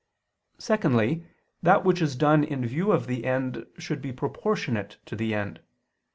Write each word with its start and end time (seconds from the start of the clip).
Secondly, 0.57 1.27
that 1.61 1.83
which 1.85 2.01
is 2.01 2.15
done 2.15 2.43
in 2.43 2.65
view 2.65 2.91
of 2.91 3.05
the 3.05 3.23
end 3.23 3.67
should 3.77 4.01
be 4.01 4.11
proportionate 4.11 4.97
to 5.05 5.15
the 5.15 5.35
end. 5.35 5.61